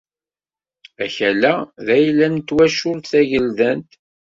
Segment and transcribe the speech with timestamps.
[1.03, 1.53] Akal-a
[1.85, 3.91] d ayla n twacult tageldant.